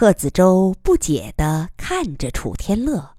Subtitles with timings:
[0.00, 3.16] 贺子洲不解地看着楚天乐，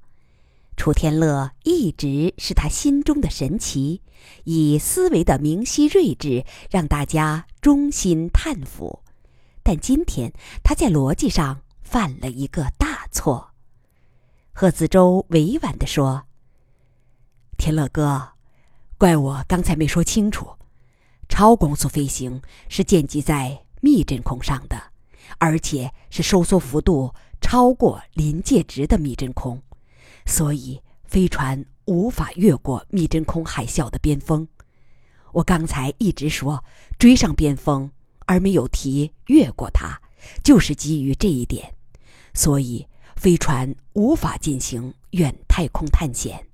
[0.76, 4.02] 楚天乐一直是他心中的神奇，
[4.46, 9.04] 以思维的明晰睿智让大家衷心叹服。
[9.62, 10.33] 但今天
[10.63, 13.52] 他在逻辑上犯了一个大错。
[14.52, 16.23] 贺子洲委婉地说
[17.59, 18.29] ：“天乐哥，
[18.98, 20.48] 怪我刚才没说清楚，
[21.29, 24.82] 超光速飞行是建基在密真空上的。”
[25.38, 29.61] 而且是收缩幅度超过临界值的密真空，
[30.25, 34.47] 所以飞船无法越过密真空海啸的边锋。
[35.33, 36.64] 我刚才一直说
[37.00, 37.89] 追上边锋，
[38.25, 40.02] 而没有提越过它，
[40.44, 41.73] 就是基于这一点，
[42.34, 46.48] 所以飞船无法进行远太空探险。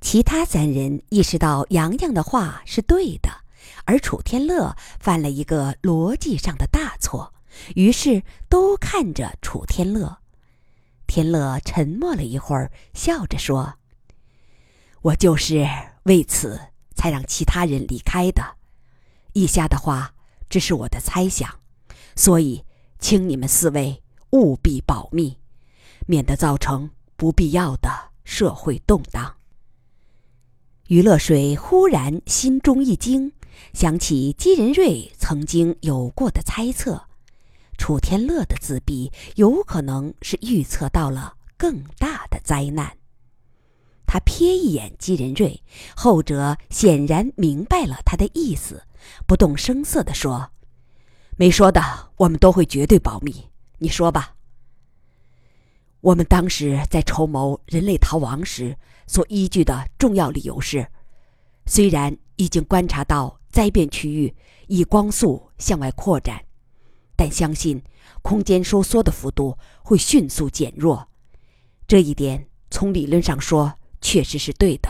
[0.00, 3.41] 其他三人意识到洋洋的话是对的。
[3.84, 7.34] 而楚天乐犯了一个逻辑上的大错，
[7.74, 10.18] 于是都看着楚天乐。
[11.06, 13.74] 天乐沉默了一会儿，笑着说
[15.02, 15.68] ：“我就是
[16.04, 16.58] 为此
[16.94, 18.56] 才让其他人离开的。
[19.34, 20.14] 以下的话
[20.48, 21.60] 只是我的猜想，
[22.16, 22.64] 所以
[22.98, 25.38] 请你们四位务必保密，
[26.06, 27.90] 免得造成不必要的
[28.24, 29.34] 社会动荡。”
[30.88, 33.32] 于乐水忽然心中一惊。
[33.72, 37.08] 想起姬仁瑞曾经有过的猜测，
[37.78, 42.96] 楚天乐的自闭有可能是预测到了更大的灾难。
[44.06, 45.62] 他瞥一眼姬仁瑞，
[45.96, 48.82] 后者显然明白了他的意思，
[49.26, 50.50] 不动声色地说
[51.38, 51.80] ：“没说的，
[52.16, 53.48] 我们都会绝对保密。
[53.78, 54.34] 你说吧。”
[56.02, 60.86] 我们当时在筹谋人类逃亡时所依据的重要理由是，
[61.64, 63.40] 虽然已经观察到。
[63.52, 64.34] 灾变区域
[64.66, 66.42] 以光速向外扩展，
[67.14, 67.80] 但相信
[68.22, 71.06] 空间收缩的幅度会迅速减弱。
[71.86, 74.88] 这一点从理论上说确实是对的，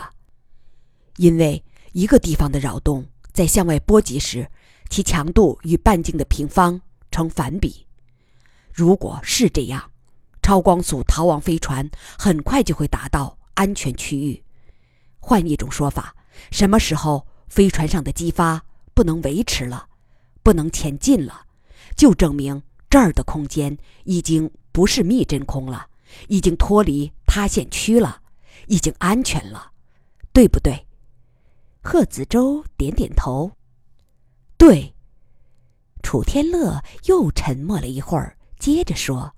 [1.17, 4.49] 因为一个地方的扰动在向外波及时，
[4.89, 6.79] 其强度与半径的平方
[7.11, 7.85] 成反比。
[8.71, 9.91] 如果是这样，
[10.41, 14.41] 超光速逃亡飞船很快就会达到安全区域。
[15.19, 16.15] 换一种说法，
[16.49, 17.27] 什么时候？
[17.53, 18.65] 飞船上的激发
[18.95, 19.87] 不能维持了，
[20.41, 21.45] 不能前进了，
[21.95, 25.85] 就证明这儿的空间已经不是密真空了，
[26.29, 28.23] 已经脱离塌陷区了，
[28.65, 29.71] 已经安全了，
[30.33, 30.87] 对不对？
[31.83, 33.51] 贺子洲点点头。
[34.57, 34.95] 对。
[36.01, 39.35] 楚天乐又沉默了一会儿，接着说：“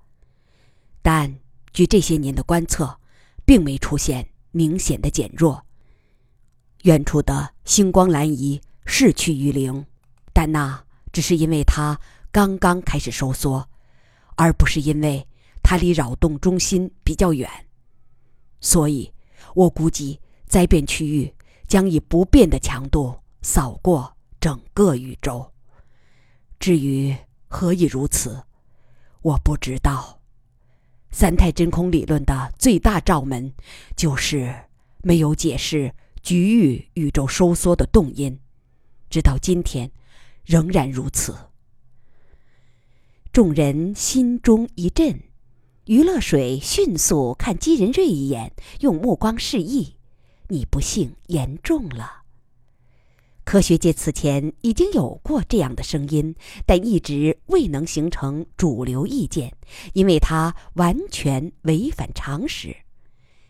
[1.02, 1.38] 但
[1.74, 2.98] 据这些年的观测，
[3.44, 5.62] 并没出现明显的减弱。”
[6.86, 9.84] 远处的星光蓝移是趋于零，
[10.32, 13.68] 但那只是因为它刚刚开始收缩，
[14.36, 15.26] 而不是因为
[15.64, 17.50] 它离扰动中心比较远。
[18.60, 19.12] 所以，
[19.56, 21.34] 我估计灾变区域
[21.66, 25.52] 将以不变的强度扫过整个宇宙。
[26.60, 27.12] 至于
[27.48, 28.40] 何以如此，
[29.22, 30.20] 我不知道。
[31.10, 33.52] 三态真空理论的最大罩门
[33.96, 34.54] 就是
[35.02, 35.92] 没有解释。
[36.26, 38.40] 局域宇宙收缩的动因，
[39.08, 39.92] 直到今天
[40.44, 41.32] 仍然如此。
[43.32, 45.22] 众人心中一震，
[45.84, 49.94] 余乐水迅速看姬仁瑞一眼，用目光示意
[50.50, 52.22] ：“你不幸言重了。”
[53.46, 56.34] 科学界此前已经有过这样的声音，
[56.66, 59.54] 但一直未能形成主流意见，
[59.92, 62.78] 因为它完全违反常识。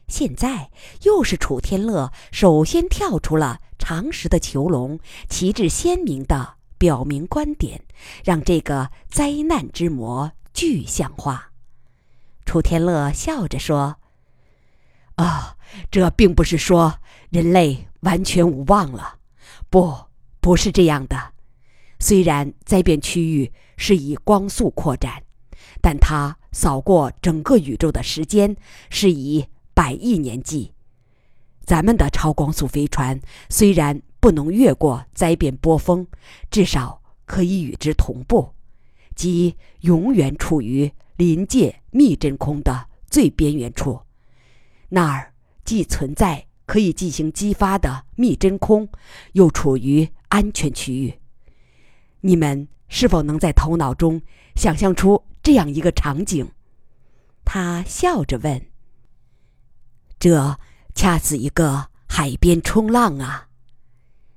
[0.09, 0.71] 现在
[1.03, 7.83] 又是楚天乐首先跳出了常识的囚笼，旗帜鲜明地表明观点，
[8.25, 11.51] 让这个灾难之魔具象化。
[12.45, 13.97] 楚天乐笑着说
[15.17, 15.57] ：“啊，
[15.91, 17.01] 这并不是说
[17.31, 19.19] 人类完全无望了，
[19.69, 19.93] 不，
[20.41, 21.33] 不是这样的。
[21.99, 25.25] 虽然灾变区域是以光速扩展，
[25.83, 28.57] 但它扫过整个宇宙的时间
[28.89, 30.73] 是以。”百亿年计，
[31.67, 33.21] 咱们的超光速飞船
[33.51, 36.07] 虽然不能越过灾变波峰，
[36.51, 38.55] 至少可以与之同步，
[39.15, 44.01] 即永远处于临界密真空的最边缘处。
[44.89, 48.89] 那儿既存在可以进行激发的密真空，
[49.35, 51.13] 又处于安全区域。
[52.23, 54.23] 你们是否能在头脑中
[54.55, 56.51] 想象出这样一个场景？
[57.45, 58.67] 他笑着问。
[60.19, 60.59] 这
[60.95, 63.49] 恰似一个海边冲浪啊！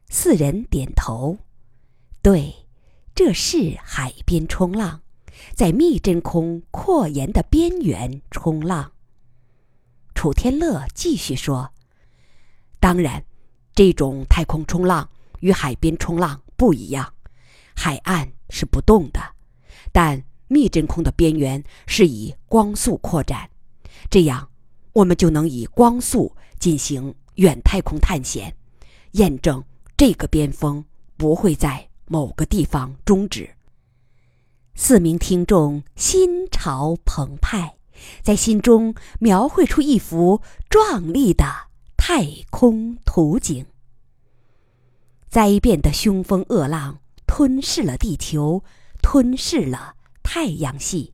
[0.10, 1.38] 四人点头，
[2.22, 2.54] 对，
[3.16, 5.02] 这是海边冲浪。
[5.56, 8.92] 在密真空扩延的边缘冲浪。
[10.14, 11.72] 楚天乐继续说
[12.78, 13.24] ：“当然，
[13.74, 15.10] 这种太空冲浪
[15.40, 17.14] 与海边冲浪不一样，
[17.74, 19.22] 海岸是不动的，
[19.94, 23.50] 但密真空的边缘是以光速扩展，
[24.10, 24.49] 这样
[25.00, 28.54] 我们就能以光速进行远太空探险，
[29.12, 29.63] 验证
[29.96, 30.84] 这个边锋
[31.16, 33.50] 不会在某个地方终止。”
[34.75, 37.75] 四名听众心潮澎湃。
[38.22, 41.46] 在心中描绘出一幅壮丽的
[41.98, 43.66] 太空图景。
[45.28, 48.63] 灾变的凶风恶浪吞噬了地球，
[49.01, 51.13] 吞噬了太阳系，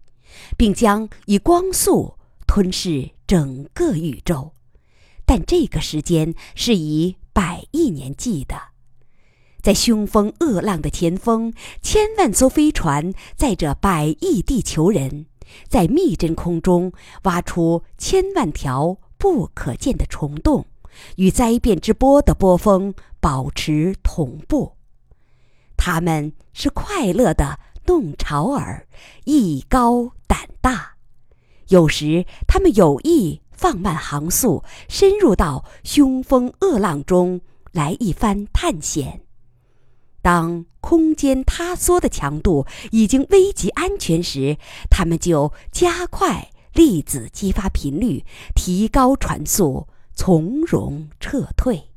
[0.56, 4.54] 并将以光速吞噬整个宇宙。
[5.26, 8.56] 但这个时间是以百亿年计的。
[9.62, 11.52] 在凶风恶浪的前锋，
[11.82, 15.26] 千万艘飞船载着百亿地球人。
[15.68, 16.92] 在密真空中
[17.24, 20.66] 挖出千万条不可见的虫洞，
[21.18, 24.76] 与灾变之波的波峰保持同步。
[25.78, 28.88] 他们是快乐的弄潮儿，
[29.26, 30.95] 艺高胆大。
[31.70, 37.42] 有时他们有意放慢航速，深入到凶风恶浪中
[37.72, 39.22] 来一番探险。
[40.22, 44.58] 当空间塌缩的强度已经危及安全时，
[44.90, 48.26] 他们就加快粒子激发频率，
[48.56, 51.90] 提高船速，从容撤退。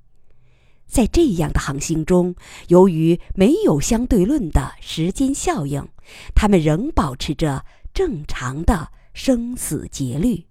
[0.86, 2.34] 在这样的航行中，
[2.68, 5.86] 由于没有相对论的时间效应，
[6.34, 8.88] 他们仍保持着正常的
[9.18, 10.44] 生死节律。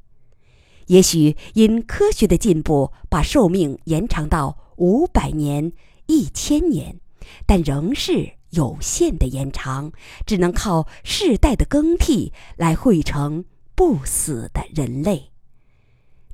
[0.88, 5.72] 也许因科学的进步，把寿命延长到五百年、
[6.08, 7.00] 一千年。
[7.46, 9.94] 但仍是有限的延长，
[10.26, 15.32] 只能靠世代的更替来汇成不死的人类。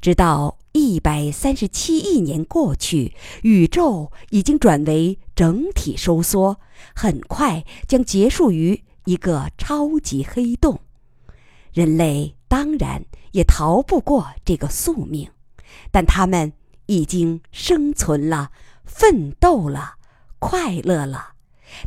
[0.02, 3.14] 直到一百三十七亿年过去，
[3.44, 6.60] 宇宙已经转为整体收缩，
[6.96, 10.80] 很快将结束于一个超级黑洞。
[11.74, 15.30] 人类当然也逃不过这个宿命，
[15.92, 16.54] 但他们
[16.86, 18.52] 已经生存了，
[18.86, 19.96] 奋斗了。
[20.40, 21.36] 快乐了，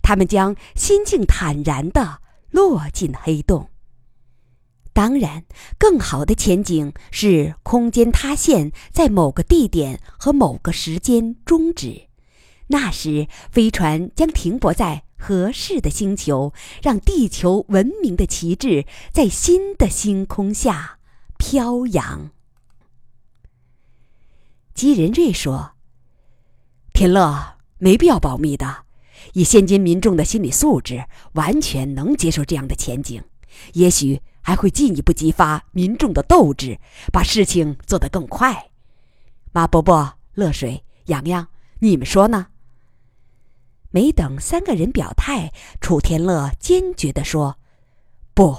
[0.02, 3.68] 他们将心境坦然地落进黑洞。
[4.94, 5.44] 当然，
[5.78, 12.08] 更好的前景是空间塌陷在某个地点和某个时间终止，
[12.68, 16.52] 那时飞船将停泊在合适的星球，
[16.82, 20.98] 让地球文明的旗帜在新的星空下
[21.38, 22.30] 飘扬。
[24.74, 25.72] 基仁瑞说
[26.94, 28.84] ：“田乐。”没必要保密的，
[29.34, 31.04] 以现今民众的心理素质，
[31.34, 33.22] 完全能接受这样的前景。
[33.74, 36.78] 也许还会进一步激发民众的斗志，
[37.12, 38.70] 把事情做得更快。
[39.52, 41.46] 马伯伯、乐水、洋洋，
[41.80, 42.46] 你们说呢？
[43.90, 47.56] 没等三个人表态，楚天乐坚决地说
[48.34, 48.56] ：“不，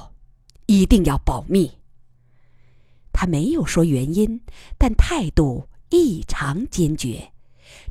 [0.65, 1.71] 一定要保密。”
[3.13, 4.41] 他没有说原因，
[4.77, 7.31] 但态度异常坚决。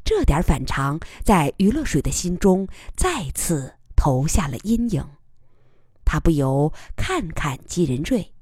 [0.04, 2.66] 这点反常，在余乐水的心中
[2.96, 5.04] 再次投下了阴影。
[6.04, 8.32] 他不由看看姬仁瑞，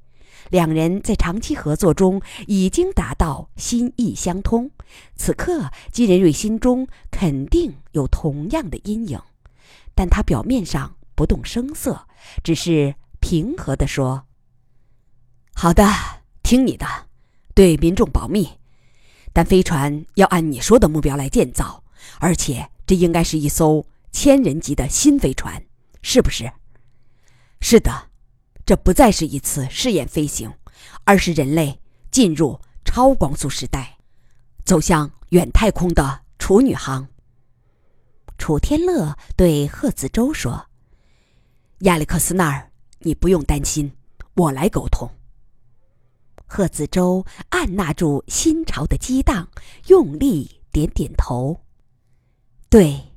[0.50, 4.70] 两人在长期合作中已经达到心意相通。
[5.16, 9.20] 此刻，金仁瑞心中肯定有同样的阴影，
[9.94, 12.06] 但他表面上不动声色，
[12.42, 14.26] 只是平和地说
[15.54, 15.84] ：“好的，
[16.42, 16.86] 听你的，
[17.54, 18.48] 对民众保密。”
[19.32, 21.82] 但飞船要按你说的目标来建造，
[22.20, 25.60] 而且这应该是一艘千人级的新飞船，
[26.02, 26.52] 是不是？
[27.60, 28.10] 是的，
[28.66, 30.52] 这不再是一次试验飞行，
[31.04, 31.80] 而是人类
[32.10, 33.98] 进入超光速时代，
[34.64, 37.06] 走向远太空的处女航。
[38.38, 40.66] 楚天乐对贺子洲说
[41.80, 43.92] ：“亚历克斯那儿，你不用担心，
[44.34, 45.10] 我来沟通。”
[46.46, 49.48] 贺子洲按捺住心潮的激荡，
[49.88, 51.60] 用力点点头。
[52.68, 53.12] 对，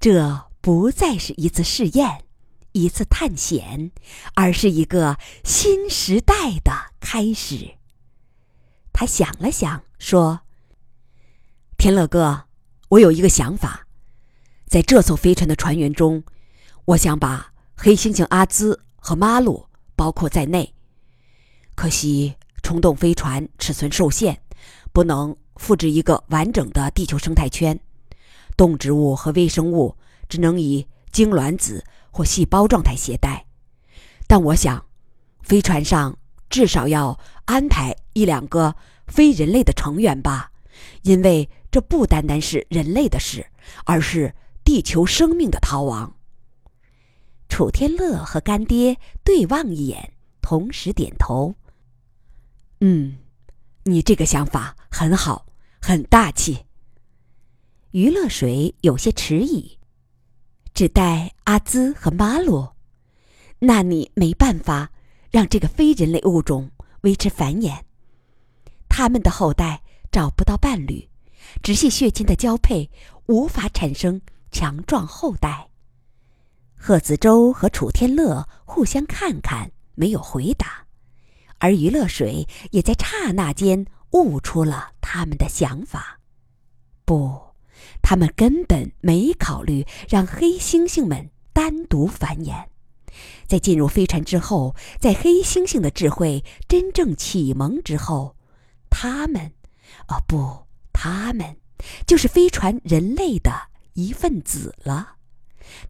[0.00, 2.24] 这不再是一次试验，
[2.72, 3.90] 一次探险，
[4.34, 6.34] 而是一个新时代
[6.64, 7.76] 的开始。
[8.92, 10.40] 他想了想，说
[11.76, 12.44] ：“天乐哥，
[12.88, 13.86] 我有一个想法，
[14.66, 16.24] 在这艘飞船的船员中，
[16.84, 20.74] 我想把黑猩猩阿兹和马鲁包括在内。
[21.74, 24.42] 可惜。”冲动飞船尺寸受限，
[24.92, 27.80] 不能复制一个完整的地球生态圈。
[28.58, 29.96] 动植物和微生物
[30.28, 33.46] 只能以精卵子或细胞状态携带。
[34.26, 34.84] 但我想，
[35.42, 36.18] 飞船上
[36.50, 38.74] 至少要安排一两个
[39.06, 40.52] 非人类的成员吧，
[41.02, 43.46] 因为这不单单是人类的事，
[43.84, 44.34] 而是
[44.64, 46.14] 地球生命的逃亡。
[47.48, 50.12] 楚天乐和干爹对望一眼，
[50.42, 51.54] 同时点头。
[52.80, 53.16] 嗯，
[53.84, 55.46] 你这个想法很好，
[55.80, 56.66] 很大气。
[57.92, 59.77] 余乐水有些迟疑，
[60.78, 62.68] 只带阿兹和马鲁，
[63.58, 64.92] 那你没办法
[65.28, 66.70] 让这个非人类物种
[67.00, 67.80] 维持繁衍，
[68.88, 69.82] 他们的后代
[70.12, 71.08] 找不到伴侣，
[71.64, 72.88] 直系血亲的交配
[73.26, 75.68] 无法产生强壮后代。
[76.76, 80.86] 贺子洲和楚天乐互相看看，没有回答，
[81.58, 86.20] 而余乐水也在刹那间悟出了他们的想法。
[87.04, 87.47] 不，
[88.08, 92.64] 他们根本没考虑让黑猩猩们单独繁衍。
[93.46, 98.34] 在进入飞船之后，在黑猩猩的智慧真正启蒙之后，
[98.88, 99.52] 他们，
[100.08, 101.58] 哦不，他们
[102.06, 103.52] 就是飞船人类的
[103.92, 105.16] 一份子了。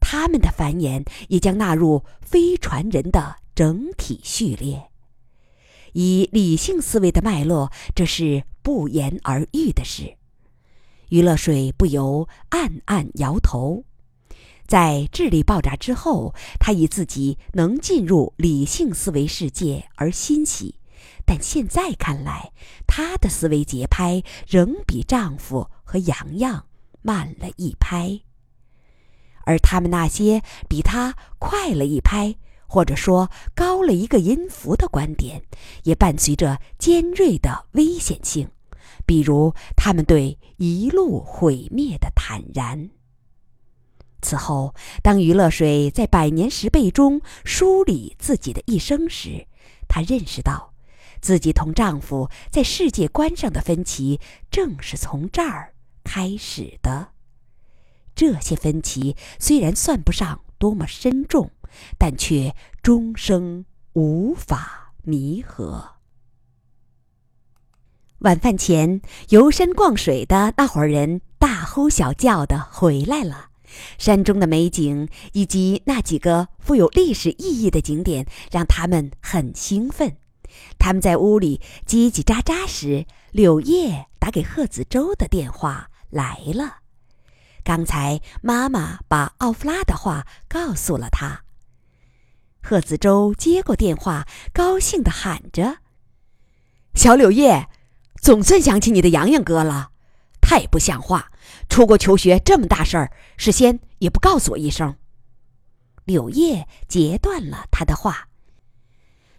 [0.01, 4.91] 他们的繁衍也将纳入飞船人的整体序列。
[5.93, 10.18] 以理性思维的脉络，这是不言而喻的事。
[11.09, 13.85] 余乐水不由暗暗摇头。
[14.67, 20.75] 在智力爆炸之后，他以自己能进入理性思维世界而欣喜，
[21.25, 22.53] 但现在看来，
[22.87, 26.67] 他的思维节拍仍比丈夫和洋洋
[27.01, 28.21] 慢了一拍。
[29.45, 32.37] 而他们那些比他快了一拍，
[32.67, 35.43] 或者说高了一个音符的观点，
[35.85, 38.51] 也伴随着尖锐的危险性，
[39.07, 42.91] 比如他们对一路毁灭的坦然。
[44.21, 49.47] 此后，当余乐水在百年十倍中梳理自己的一生时，
[49.87, 50.75] 她认识到，
[51.21, 57.13] 自己同丈夫在世界观上的分歧正是从这儿开始的。
[58.17, 61.53] 这些分歧虽然算不上多么深重，
[61.97, 65.98] 但却终生无法弥合。
[68.21, 73.51] 晚饭前游山逛水的那伙人大呼小叫的回来了，
[73.97, 80.17] 山中的美景以及那几个富有历史意义的景点让他们很兴奋。
[80.81, 86.79] 他们在屋里叽叽喳喳时，柳叶打给贺子洲的电话来了。
[87.63, 91.43] 刚才妈妈把奥弗拉的话告诉了他。
[92.61, 95.79] 贺子洲接过电话，高兴地喊着
[96.95, 97.69] ：“小柳叶，
[98.21, 99.91] 总算想起你的洋洋哥了，
[100.41, 101.31] 太不像话！
[101.69, 104.97] 出国求学这么大事儿，事先也不告诉我一声。”
[106.05, 108.29] 柳叶截断了他的话：“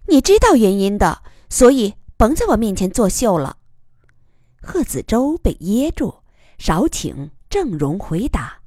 [0.07, 3.57] 你知道原因的，所以甭在我面前作秀了。”
[4.61, 6.21] 贺子洲被噎住，
[6.57, 7.31] 少请。
[7.49, 8.59] 郑荣回答：“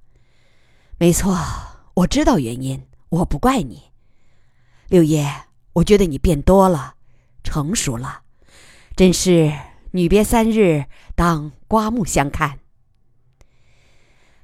[0.98, 1.38] 没错，
[1.94, 3.92] 我知道原因，我不怪你，
[4.88, 5.44] 六爷。
[5.74, 6.96] 我觉得你变多了，
[7.44, 8.22] 成熟了，
[8.96, 9.52] 真是
[9.92, 12.58] 女别三日，当刮目相看。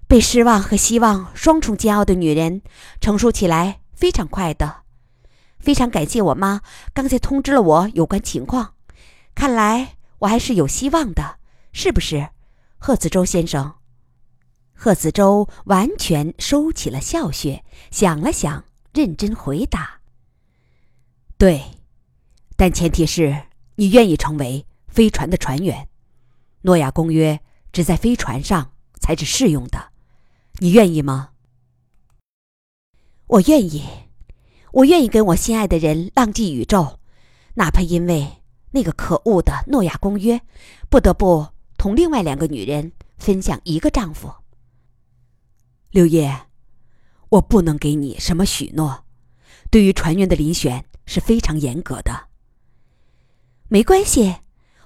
[0.06, 2.62] 被失望和希望双重煎熬的女人，
[3.00, 4.82] 成熟起来非常快的。
[5.58, 6.60] 非常感谢我妈
[6.94, 8.74] 刚才通知了我有关情况，
[9.34, 11.38] 看来我还是有希望的，
[11.72, 12.28] 是不是，
[12.78, 13.74] 贺子洲先生？”
[14.72, 18.64] 贺子洲完全收起了笑穴，想了想，
[18.94, 20.00] 认真回答
[21.36, 21.62] ：“对，
[22.56, 24.64] 但前提是你愿意成为
[24.98, 25.88] 飞船的船员。
[26.62, 27.40] 诺亚公约
[27.70, 29.92] 只在飞船上才是适用的，
[30.54, 31.30] 你愿意吗
[33.28, 33.84] ？”“我愿意，
[34.72, 36.98] 我愿意跟我心爱的人浪迹宇宙，
[37.54, 40.40] 哪怕因为那个可恶的诺亚公约，
[40.90, 44.34] 不得不同另外两个女人分享一个丈夫。”
[45.94, 46.48] 六爷，
[47.28, 49.04] 我不能给你什么许诺。
[49.70, 52.26] 对于船员的遴选是非常严格的。
[53.68, 54.34] 没关系，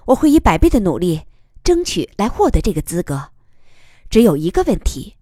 [0.05, 1.21] 我会以百倍的努力
[1.63, 3.29] 争取来获得这个资格。
[4.09, 5.15] 只有一个问题：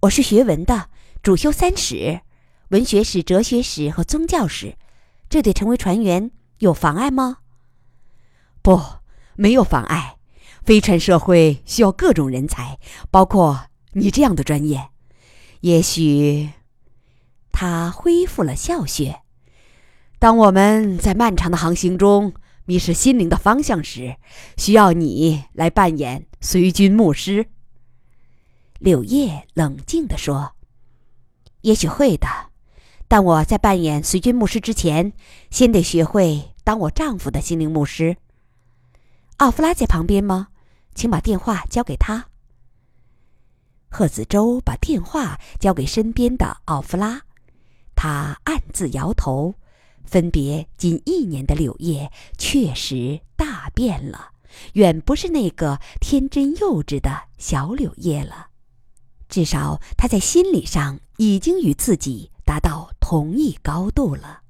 [0.00, 0.88] 我是学文的，
[1.22, 2.20] 主修三史，
[2.68, 4.76] 文学史、哲学史和宗教史，
[5.28, 7.38] 这对成为船员有妨碍吗？
[8.62, 8.80] 不，
[9.34, 10.16] 没有妨碍。
[10.64, 12.78] 飞船社会需要各种人才，
[13.10, 14.90] 包括你这样的专业。
[15.62, 16.50] 也许，
[17.50, 19.22] 他恢复了笑穴。
[20.20, 22.32] 当我们在漫长的航行中
[22.72, 24.16] 迷失心灵的方向时，
[24.56, 27.44] 需要你来扮演随军牧师。
[28.78, 30.52] 柳叶冷静地说
[31.60, 32.26] ：“也许会的，
[33.08, 35.12] 但我在扮演随军牧师之前，
[35.50, 38.16] 先得学会当我丈夫的心灵牧师。
[39.36, 40.48] 奥弗拉在旁边吗？
[40.94, 42.28] 请把电话交给他。
[43.90, 47.20] 贺子洲把电话交给身边的奥弗拉，
[47.94, 49.56] 他暗自摇头。
[50.04, 54.32] 分别近一年的柳叶确实大变了，
[54.74, 58.48] 远不是那个天真幼稚的小柳叶了。
[59.28, 64.42] 至少他在心理上已经与自己达到同一高度了。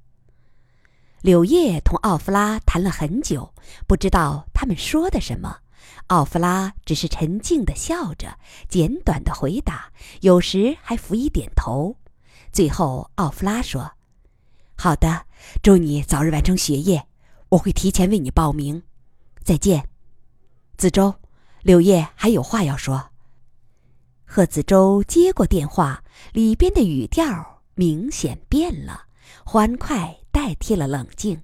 [1.21, 3.53] 柳叶同奥弗拉谈了很久，
[3.87, 5.59] 不知道他们说的什么。
[6.07, 11.95] 奥弗拉只是沉静地笑着，简短的回答，有时还辅以点头。
[12.51, 13.93] 最后，奥弗拉说
[14.75, 15.25] ：“好的，
[15.61, 17.07] 祝你早日完成学业，
[17.49, 18.83] 我会提前为你报名。
[19.43, 19.87] 再见，
[20.77, 21.15] 子舟。
[21.61, 23.11] 柳叶还有话要说。”
[24.25, 29.03] 贺子舟接过电话，里边的语调明显变了，
[29.45, 31.41] 欢快代替了冷静。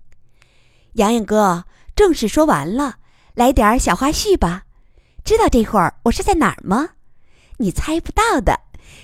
[0.94, 1.66] 洋洋哥，
[1.96, 2.98] 正事说完了。
[3.36, 4.66] 来点小花絮吧，
[5.24, 6.90] 知道这会儿我是在哪儿吗？
[7.58, 8.60] 你猜不到的，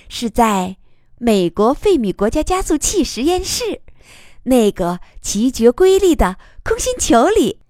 [0.08, 0.76] 是在
[1.18, 3.80] 美国费米国家加速器实验室，
[4.48, 7.60] 那个奇绝瑰丽的空心球里。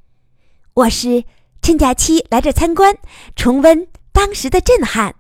[0.75, 1.25] 我是
[1.63, 2.95] 趁假期来这参观，
[3.35, 5.15] 重温当时的震撼。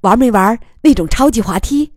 [0.00, 1.92] 玩没玩那种超级滑梯？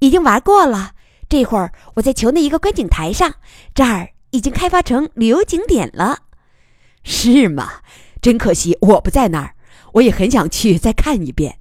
[0.00, 0.92] 已经玩过了。
[1.26, 3.34] 这会儿我在球内一个观景台上，
[3.74, 6.24] 这儿已经开发成旅游景点了。
[7.02, 7.80] 是吗？
[8.20, 9.54] 真可惜我不在那儿，
[9.94, 11.58] 我也很想去再看一遍。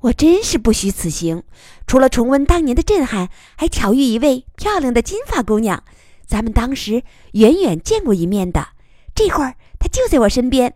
[0.00, 1.42] 我真是不虚此行，
[1.86, 5.82] 除了重温当年的震撼，还巧遇一位漂亮的金发姑娘，
[6.26, 8.68] 咱们当时远远见过一面的。
[9.14, 10.74] 这会儿她就在我身边。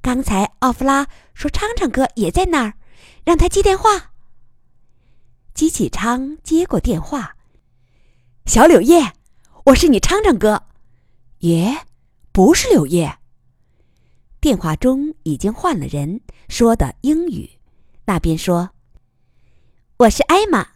[0.00, 2.74] 刚才奥弗拉说昌昌哥也在那儿，
[3.24, 4.12] 让他接电话。
[5.54, 7.36] 机器昌接过电话
[8.46, 9.12] ：“小柳叶，
[9.66, 10.64] 我是你昌昌哥。”
[11.40, 11.86] 耶。
[12.32, 13.18] 不是柳叶。
[14.40, 17.48] 电话中已经换了人，说的英语。
[18.06, 18.70] 那边说
[19.98, 20.68] ：“我是艾玛。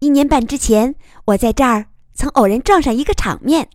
[0.00, 0.94] 一年半之前，
[1.26, 3.70] 我在这儿曾偶然撞上一个场面，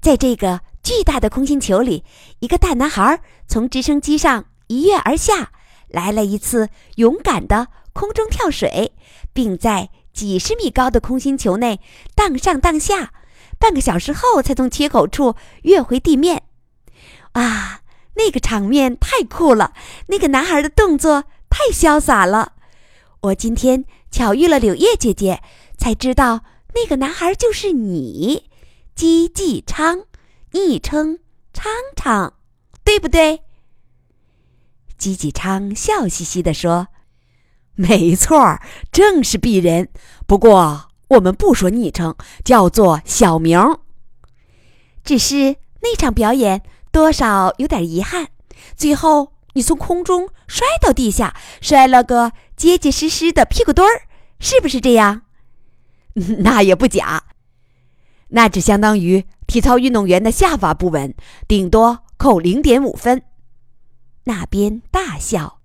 [0.00, 2.04] 在这个巨大的空心球里，
[2.38, 5.50] 一个大男孩从直升机上一跃而下，
[5.88, 8.92] 来了一次勇敢的空中跳水，
[9.32, 11.80] 并在几十米高的空心球内
[12.14, 13.12] 荡上荡下，
[13.58, 16.44] 半个小时后才从缺口处跃回地面。”
[17.32, 17.80] 啊，
[18.14, 19.72] 那个场面太酷了！
[20.06, 21.24] 那个男孩的动作
[21.56, 22.54] 太潇洒了。
[23.20, 25.40] 我今天巧遇了柳叶姐姐，
[25.78, 26.40] 才知道
[26.74, 28.50] 那个男孩就是你，
[28.96, 30.02] 姬继昌，
[30.50, 31.20] 昵称
[31.52, 32.34] 昌昌，
[32.82, 33.42] 对不对？
[34.98, 36.88] 姬继昌笑嘻嘻地说
[37.76, 38.58] ：“没错，
[38.90, 39.90] 正是鄙人。
[40.26, 43.78] 不过我们不说昵称，叫做小名。
[45.04, 46.62] 只是那场表演。”
[46.94, 48.28] 多少有点遗憾，
[48.76, 54.02] 最后你从空中摔到地下，摔了个结结实实的屁股墩儿，
[54.38, 55.22] 是不是这样？
[56.40, 57.24] 那也不假，
[58.28, 61.14] 那只相当于体操运动员的下法不稳，
[61.48, 63.22] 顶多扣零点五分。
[64.24, 65.60] 那边大笑，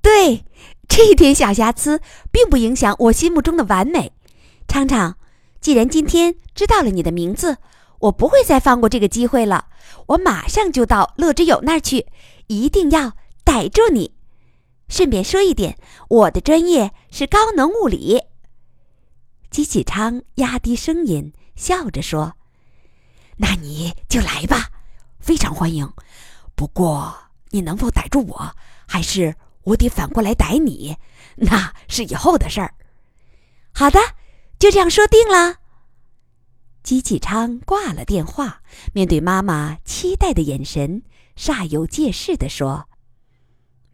[0.00, 0.44] 对，
[0.88, 4.12] 这点小瑕疵并不影响我心目中的完美。
[4.66, 5.16] 昌昌，
[5.60, 7.58] 既然今天知道了你的名字。
[8.02, 9.66] 我不会再放过这个机会了，
[10.06, 12.06] 我马上就到乐之友那儿去，
[12.48, 14.12] 一定要逮住你。
[14.88, 18.20] 顺便说一点，我的专业是高能物理。
[19.50, 22.36] 机器昌压低声音笑着说
[23.38, 24.70] ：“那你就来吧，
[25.20, 25.90] 非常欢迎。
[26.54, 27.14] 不过
[27.50, 28.56] 你能否逮住我，
[28.86, 30.96] 还是我得反过来逮你，
[31.36, 32.74] 那是以后的事儿。”
[33.72, 34.00] 好的，
[34.58, 35.56] 就这样说定了。
[36.82, 38.62] 机器昌挂了电话，
[38.94, 41.02] 面对妈妈期待的眼神，
[41.38, 42.88] 煞有介事地说：“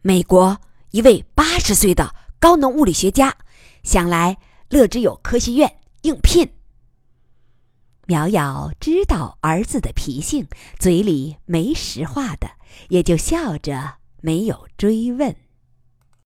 [0.01, 3.37] 美国一位八十岁的高能物理学家，
[3.83, 4.35] 想来
[4.69, 6.49] 乐之友科学院应聘。”
[8.07, 10.47] 苗瑶知道儿子的脾性，
[10.79, 12.49] 嘴里没实话的，
[12.89, 15.35] 也就笑着没有追问。